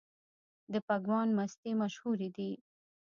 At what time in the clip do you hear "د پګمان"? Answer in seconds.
0.73-1.27